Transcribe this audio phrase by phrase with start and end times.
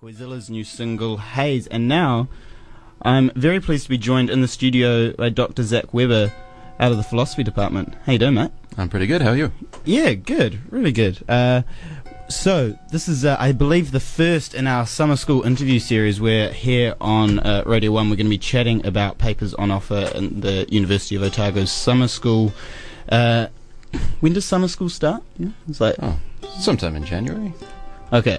[0.00, 2.28] Koizilla's new single Haze, and now
[3.02, 5.64] I'm very pleased to be joined in the studio by Dr.
[5.64, 6.32] Zach Weber
[6.78, 7.94] out of the philosophy department.
[8.06, 8.52] How you doing, mate?
[8.76, 9.22] I'm pretty good.
[9.22, 9.50] How are you?
[9.84, 11.18] Yeah, good, really good.
[11.28, 11.62] Uh,
[12.28, 16.20] so this is, uh, I believe, the first in our summer school interview series.
[16.20, 20.12] Where here on uh, Radio One, we're going to be chatting about papers on offer
[20.14, 22.52] in the University of Otago's summer school.
[23.08, 23.48] Uh,
[24.20, 25.24] when does summer school start?
[25.38, 26.20] Yeah, it's like Oh,
[26.60, 27.52] sometime in January.
[28.12, 28.38] Okay.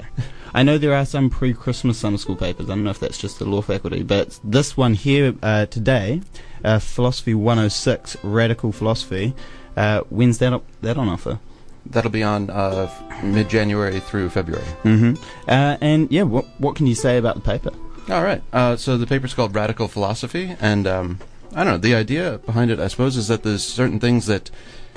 [0.54, 2.70] I know there are some pre-Christmas summer school papers.
[2.70, 6.21] I don't know if that's just the law faculty, but this one here uh, today,
[6.63, 9.34] uh, Philosophy 106, Radical Philosophy,
[9.77, 11.40] uh, when's that, that on offer?
[11.85, 12.90] That'll be on uh,
[13.23, 14.66] mid-January through February.
[14.84, 15.23] Mm-hmm.
[15.48, 17.71] Uh, and yeah, what, what can you say about the paper?
[18.09, 18.41] All right.
[18.52, 21.20] Uh, so the paper's called Radical Philosophy, and um,
[21.54, 21.77] I don't know.
[21.77, 24.49] The idea behind it, I suppose, is that there's certain things that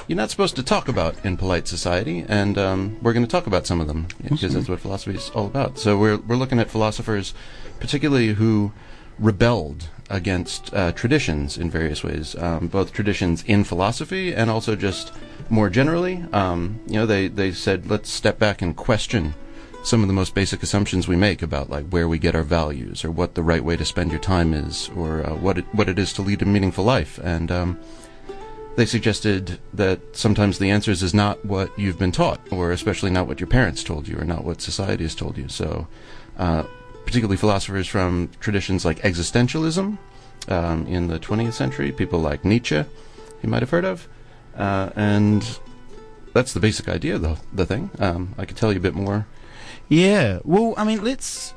[0.07, 3.47] you're not supposed to talk about in polite society, and um, we're going to talk
[3.47, 5.79] about some of them because that's what philosophy is all about.
[5.79, 7.35] So we're we're looking at philosophers,
[7.81, 8.73] particularly who
[9.19, 15.13] rebelled against uh, traditions in various ways, um, both traditions in philosophy and also just
[15.49, 16.25] more generally.
[16.33, 19.35] Um, you know, they they said let's step back and question
[19.85, 23.05] some of the most basic assumptions we make about like where we get our values
[23.05, 25.89] or what the right way to spend your time is or uh, what it, what
[25.89, 27.77] it is to lead a meaningful life and um,
[28.77, 33.27] they suggested that sometimes the answers is not what you've been taught or especially not
[33.27, 35.49] what your parents told you or not what society has told you.
[35.49, 35.87] So
[36.39, 36.65] uh,
[37.05, 39.99] particularly philosophers from traditions like existentialism
[40.49, 42.85] um, in the 20th century people like Nietzsche
[43.43, 44.09] you might have heard of.
[44.57, 45.59] Uh, and
[46.33, 47.91] that's the basic idea of the, the thing.
[47.99, 49.27] Um, I could tell you a bit more.
[49.89, 51.55] Yeah, well, I mean, let's.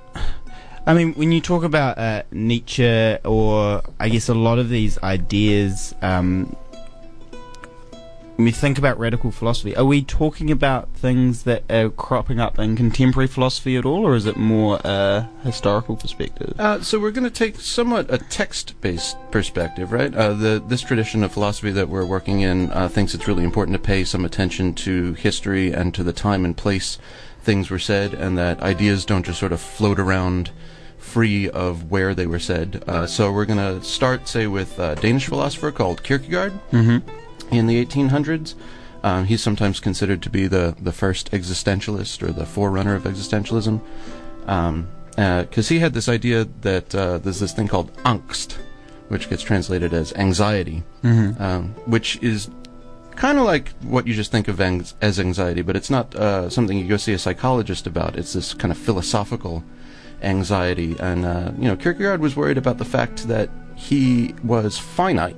[0.87, 5.01] I mean, when you talk about uh, Nietzsche, or I guess a lot of these
[5.01, 6.55] ideas, um,
[8.35, 12.59] when we think about radical philosophy, are we talking about things that are cropping up
[12.59, 16.53] in contemporary philosophy at all, or is it more a historical perspective?
[16.59, 20.13] Uh, so we're going to take somewhat a text-based perspective, right?
[20.13, 23.73] Uh, the this tradition of philosophy that we're working in uh, thinks it's really important
[23.75, 26.97] to pay some attention to history and to the time and place
[27.41, 30.51] things were said, and that ideas don't just sort of float around
[30.97, 32.83] free of where they were said.
[32.87, 37.24] Uh, so we're going to start, say, with a Danish philosopher called Kierkegaard Mm-hmm.
[37.51, 38.55] In the 1800s.
[39.03, 43.79] Um, he's sometimes considered to be the, the first existentialist or the forerunner of existentialism.
[45.15, 48.57] Because he had this idea that uh, there's this thing called angst,
[49.09, 51.41] which gets translated as anxiety, Mm-hmm.
[51.41, 52.49] um, which is
[53.15, 56.49] kind of like what you just think of ang- as anxiety, but it's not uh,
[56.49, 58.17] something you go see a psychologist about.
[58.17, 59.63] It's this kind of philosophical
[60.21, 60.95] anxiety.
[60.99, 65.37] And, uh, you know, Kierkegaard was worried about the fact that he was finite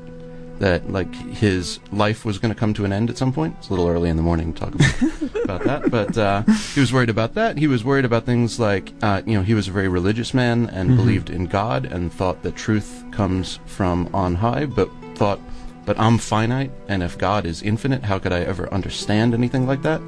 [0.60, 3.56] that like his life was going to come to an end at some point.
[3.60, 6.42] It's a little early in the morning to talk about, about that, but uh,
[6.74, 7.58] he was worried about that.
[7.58, 10.70] He was worried about things like uh, you know he was a very religious man
[10.70, 15.40] and believed in God and thought that truth comes from on high, but thought,
[15.86, 19.82] but I'm finite, and if God is infinite, how could I ever understand anything like
[19.84, 20.02] that?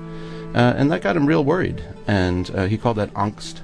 [0.53, 3.61] Uh, and that got him real worried, and uh, he called that angst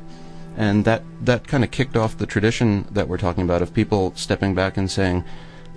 [0.57, 4.13] and that that kind of kicked off the tradition that we're talking about of people
[4.15, 5.23] stepping back and saying,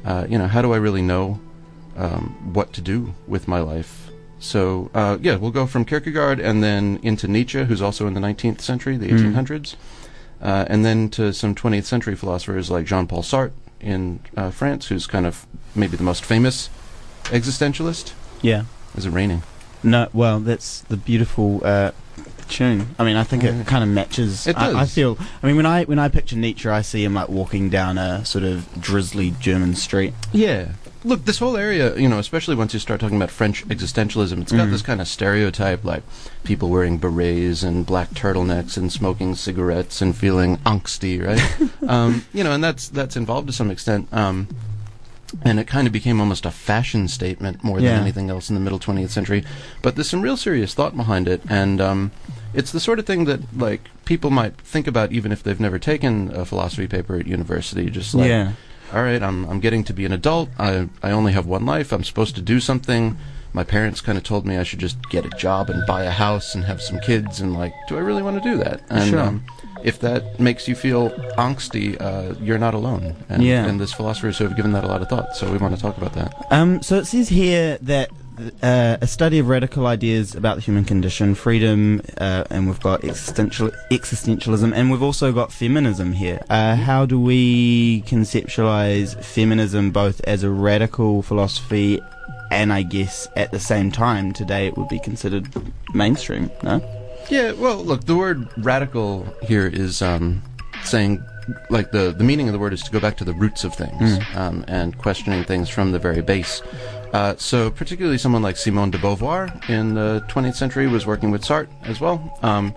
[0.05, 1.41] uh, you know, how do I really know
[1.97, 4.11] um, what to do with my life?
[4.39, 8.21] So uh, yeah, we'll go from Kierkegaard and then into Nietzsche, who's also in the
[8.21, 9.75] 19th century, the 1800s,
[10.41, 15.07] uh, and then to some 20th century philosophers like Jean-Paul Sartre in uh, France, who's
[15.07, 16.71] kind of maybe the most famous
[17.25, 18.13] existentialist.
[18.43, 18.65] Yeah.
[18.97, 19.43] Is it raining?
[19.83, 21.93] No, well, that's the beautiful uh,
[22.49, 22.95] tune.
[22.99, 23.51] I mean, I think Yeah.
[23.61, 24.47] it kind of matches.
[24.47, 25.19] It I, I feel.
[25.43, 28.25] I mean, when I when I picture Nietzsche, I see him like walking down a
[28.25, 30.15] sort of drizzly German street.
[30.33, 30.73] Yeah.
[31.05, 34.51] Look, this whole area, you know, especially once you start talking about French existentialism, it's
[34.51, 34.71] got Mhm.
[34.73, 36.03] this kind of stereotype like
[36.43, 41.41] people wearing berets and black turtlenecks and smoking cigarettes and feeling angsty, right?
[41.89, 44.09] um, you know, and that's that's involved to some extent.
[44.13, 44.49] Um,
[45.43, 47.93] and it kind of became almost a fashion statement more Yeah.
[47.93, 49.45] than anything else in the middle 20th century.
[49.83, 52.11] But there's some real serious thought behind it, and um,
[52.59, 55.79] it's the sort of thing that like people might think about even if they've never
[55.79, 57.87] taken a philosophy paper at university.
[57.91, 58.53] Just like, yeah.
[58.95, 60.49] all right, I'm I'm getting to be an adult.
[60.59, 61.93] I I only have one life.
[61.95, 63.17] I'm supposed to do something.
[63.55, 66.11] My parents kind of told me I should just get a job and buy a
[66.11, 67.41] house and have some kids.
[67.41, 68.83] And like, do I really want to do that?
[68.91, 69.21] And Sure.
[69.21, 69.43] um,
[69.83, 73.17] if that makes you feel angsty, uh, you're not alone.
[73.31, 73.65] And, Yeah.
[73.67, 75.35] and there's philosophers who have given that a lot of thought.
[75.35, 76.31] So we want to talk about that.
[76.51, 78.11] Um, so it says here that
[78.63, 83.05] uh, a study of radical ideas about the human condition, freedom, uh, and we've got
[83.05, 86.41] existential existentialism, and we've also got feminism here.
[86.49, 92.01] Uh, how do we conceptualize feminism both as a radical philosophy
[92.51, 95.49] and I guess at the same time today it would be considered
[95.95, 96.51] mainstream?
[96.63, 96.83] No.
[97.31, 100.43] Yeah, well, look, the word radical here is um,
[100.85, 101.23] saying,
[101.69, 103.75] like, the, the meaning of the word is to go back to the roots of
[103.75, 106.63] things um, and questioning things from the very base.
[107.13, 111.43] Uh, so, particularly someone like Simone de Beauvoir in the 20th century was working with
[111.43, 112.39] Sartre as well.
[112.43, 112.75] Um,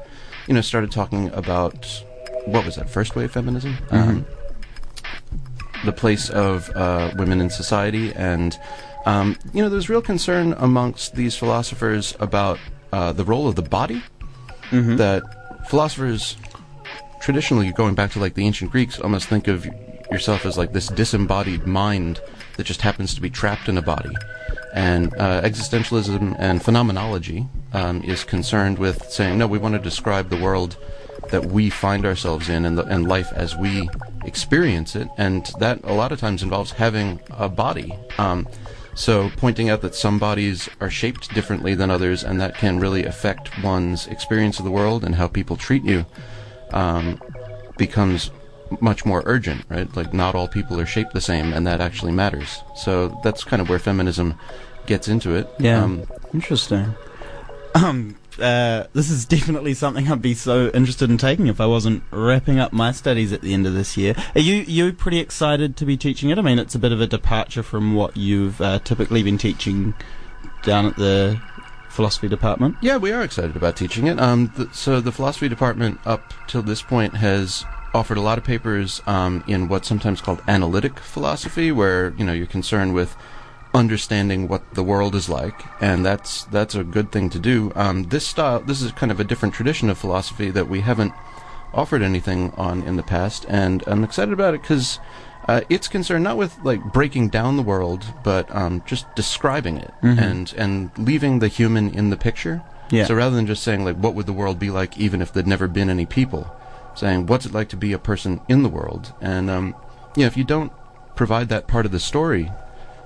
[0.48, 1.86] you know, started talking about
[2.46, 3.78] what was that, first wave feminism?
[3.92, 4.26] Um,
[5.86, 8.58] the place of uh, women in society, and
[9.06, 12.60] um, you know, there's real concern amongst these philosophers about
[12.94, 14.02] uh, the role of the body.
[14.96, 15.24] That
[15.68, 16.38] philosophers,
[17.20, 19.68] traditionally going back to like the ancient Greeks, almost think of
[20.10, 22.22] yourself as like this disembodied mind
[22.58, 24.16] that just happens to be trapped in a body.
[24.74, 30.30] And uh, existentialism and phenomenology um, is concerned with saying, no, we want to describe
[30.30, 30.78] the world
[31.30, 33.90] that we find ourselves in and, the, and life as we
[34.26, 35.08] experience it.
[35.18, 37.94] And that a lot of times involves having a body.
[38.18, 38.48] Um,
[38.94, 43.06] so pointing out that some bodies are shaped differently than others and that can really
[43.06, 46.06] affect one's experience of the world and how people treat you
[46.72, 47.20] um,
[47.78, 48.32] becomes
[48.80, 49.94] much more urgent, right?
[49.96, 52.64] Like not all people are shaped the same and that actually matters.
[52.76, 54.36] So that's kind of where feminism
[54.86, 55.50] gets into it.
[55.60, 55.84] Yeah.
[55.84, 56.04] Um,
[56.34, 56.94] Interesting.
[57.74, 62.04] Um, uh, this is definitely something I'd be so interested in taking if I wasn't
[62.12, 64.14] wrapping up my studies at the end of this year.
[64.36, 66.38] Are you you pretty excited to be teaching it?
[66.38, 69.94] I mean, it's a bit of a departure from what you've uh, typically been teaching
[70.64, 71.40] down at the
[71.90, 72.76] philosophy department.
[72.82, 74.20] Yeah, we are excited about teaching it.
[74.20, 78.44] Um, th- so the philosophy department up till this point has offered a lot of
[78.44, 83.16] papers um, in what's sometimes called analytic philosophy, where you know you're concerned with
[83.74, 87.72] understanding what the world is like, and that's that's a good thing to do.
[87.76, 91.14] Um, this style, this is kind of a different tradition of philosophy that we haven't
[91.74, 95.00] offered anything on in the past, and I'm excited about it because.
[95.48, 99.92] Uh, it's concerned not with like breaking down the world, but um, just describing it
[100.04, 102.62] and and leaving the human in the picture.
[102.92, 103.06] Yeah.
[103.06, 105.48] So rather than just saying like what would the world be like even if there'd
[105.48, 106.56] never been any people,
[106.96, 109.76] saying what's it like to be a person in the world, and um,
[110.16, 110.72] you know if you don't
[111.16, 112.52] provide that part of the story,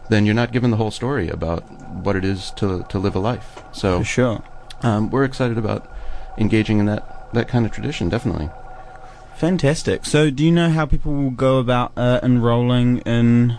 [0.09, 1.61] then you're not given the whole story about
[2.03, 3.63] what it is to to live a life.
[3.71, 4.43] So For sure.
[4.81, 5.89] um, we're excited about
[6.37, 8.49] engaging in that that kind of tradition, definitely.
[9.35, 10.05] Fantastic.
[10.05, 13.57] So, do you know how people will go about uh, enrolling in?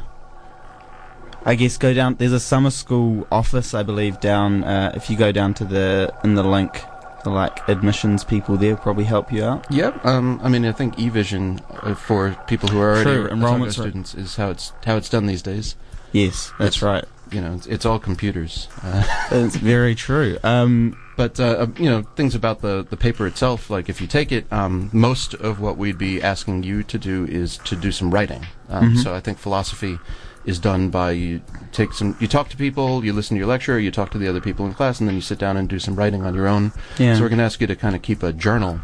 [1.44, 2.14] I guess go down.
[2.16, 4.64] There's a summer school office, I believe, down.
[4.64, 6.80] Uh, if you go down to the in the link,
[7.26, 9.66] the like admissions people there probably help you out.
[9.70, 10.06] Yep.
[10.06, 13.66] Um, I mean, I think eVision uh, for people who are already True, Otago enrollments
[13.78, 15.74] are- students is how it's how it's done these days.
[16.12, 17.04] Yes, that's It's- right.
[17.32, 18.68] You know, it's, it's all computers.
[18.84, 20.38] Uh, That's very true.
[20.44, 23.68] Um, But uh, uh, you know things about the the paper itself.
[23.70, 27.24] Like if you take it, um, most of what we'd be asking you to do
[27.24, 28.46] is to do some writing.
[28.70, 29.02] Um, Mhm.
[29.02, 29.98] So I think philosophy
[30.46, 33.78] is done by you take some, you talk to people, you listen to your lecture,
[33.78, 35.78] you talk to the other people in class, and then you sit down and do
[35.78, 36.72] some writing on your own.
[36.98, 37.14] yeah.
[37.14, 38.80] So we're going to ask you to kind of keep a journal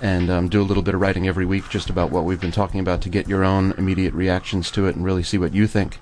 [0.00, 2.50] and um, do a little bit of writing every week just about what we've been
[2.50, 5.66] talking about to get your own immediate reactions to it and really see what you
[5.68, 5.98] think.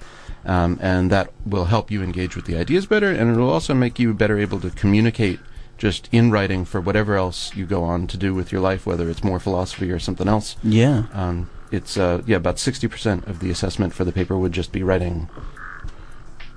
[0.47, 3.75] Um, and that will help you engage with the ideas better, and it will also
[3.75, 5.39] make you better able to communicate
[5.77, 9.11] just in writing for whatever else you go on to do with your life, whether
[9.11, 10.57] it's more philosophy or something else.
[10.63, 11.05] yeah.
[11.13, 14.73] Um, it's uh, yeah, about sixty percent of the assessment for the paper would just
[14.73, 15.29] be writing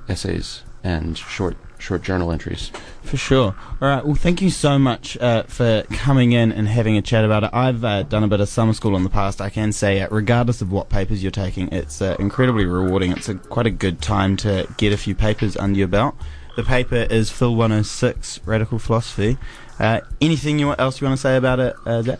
[0.08, 2.72] essays and short short journal entries.
[3.04, 3.56] For sure.
[3.82, 4.06] All right.
[4.06, 7.50] Well, thank you so much uh, for coming in and having a chat about it.
[7.52, 9.42] I've uh, done a bit of summer school in the past.
[9.42, 13.12] I can say, uh, regardless of what papers you're taking, it's uh, incredibly rewarding.
[13.12, 16.16] It's a, quite a good time to get a few papers under your belt.
[16.56, 19.38] The paper is Phil 106, Radical Philosophy.
[19.80, 22.20] Uh, anything you, else you want to say about it, uh, Zach?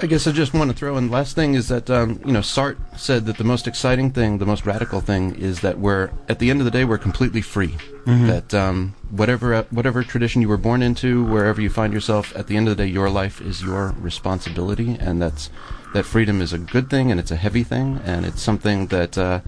[0.00, 2.32] I guess I just want to throw in the last thing is that um, you
[2.32, 6.10] know Sartre said that the most exciting thing, the most radical thing, is that we're
[6.28, 7.76] at the end of the day we're completely free.
[8.06, 12.56] That um, whatever whatever tradition you were born into, wherever you find yourself, at the
[12.56, 15.50] end of the day, your life is your responsibility, and that's
[15.94, 19.18] that freedom is a good thing and it's a heavy thing, and it's something that.
[19.18, 19.40] Uh,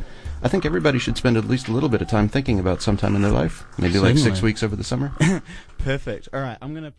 [0.43, 3.15] I think everybody should spend at least a little bit of time thinking about sometime
[3.15, 3.63] in their life.
[3.77, 5.13] Maybe like six weeks over the summer.
[5.79, 6.31] Perfect.
[6.33, 6.57] All right.
[6.63, 6.89] I'm going to.